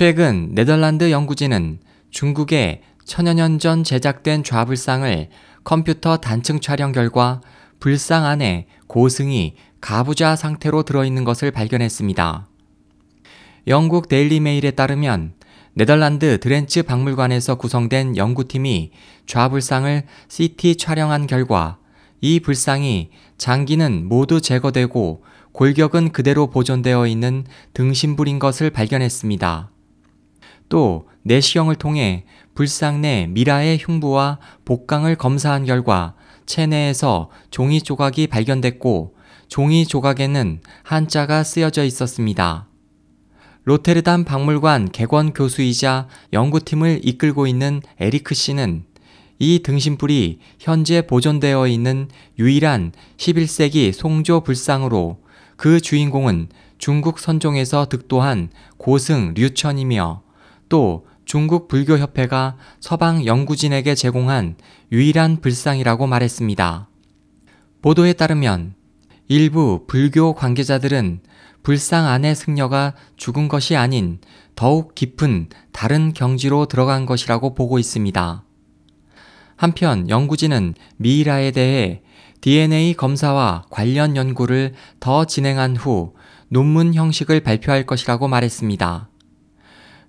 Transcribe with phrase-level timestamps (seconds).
[0.00, 1.78] 최근 네덜란드 연구진은
[2.10, 5.28] 중국의 천여 년 전 제작된 좌불상을
[5.62, 7.42] 컴퓨터 단층 촬영 결과
[7.80, 12.48] 불상 안에 고승이 가부좌 상태로 들어있는 것을 발견했습니다.
[13.66, 15.34] 영국 데일리 메일에 따르면
[15.74, 18.92] 네덜란드 드렌츠 박물관에서 구성된 연구팀이
[19.26, 21.76] 좌불상을 CT 촬영한 결과
[22.22, 27.44] 이 불상이 장기는 모두 제거되고 골격은 그대로 보존되어 있는
[27.74, 29.72] 등심불인 것을 발견했습니다.
[30.70, 36.14] 또 내시경을 통해 불상 내 미라의 흉부와 복강을 검사한 결과
[36.46, 39.14] 체내에서 종이 조각이 발견됐고
[39.48, 42.66] 종이 조각에는 한자가 쓰여져 있었습니다.
[43.64, 48.84] 로테르담 박물관 개관 교수이자 연구팀을 이끌고 있는 에리크 씨는
[49.38, 55.18] 이 등신불이 현재 보존되어 있는 유일한 11세기 송조 불상으로
[55.56, 56.48] 그 주인공은
[56.78, 60.29] 중국 선종에서 득도한 고승 류천이며
[60.70, 64.56] 또 중국 불교협회가 서방 연구진에게 제공한
[64.90, 66.88] 유일한 불상이라고 말했습니다.
[67.82, 68.74] 보도에 따르면
[69.28, 71.20] 일부 불교 관계자들은
[71.62, 74.18] 불상 안의 승려가 죽은 것이 아닌
[74.56, 78.44] 더욱 깊은 다른 경지로 들어간 것이라고 보고 있습니다.
[79.56, 82.02] 한편 연구진은 미이라에 대해
[82.40, 86.14] DNA 검사와 관련 연구를 더 진행한 후
[86.48, 89.09] 논문 형식을 발표할 것이라고 말했습니다.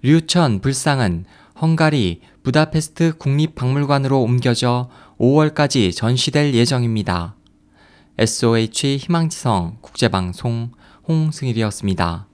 [0.03, 1.25] 류천 불상은
[1.61, 7.35] 헝가리 부다페스트 국립박물관으로 옮겨져 5월까지 전시될 예정입니다.
[8.17, 10.71] SOH 희망지성 국제방송
[11.07, 12.30] 홍승일이었습니다.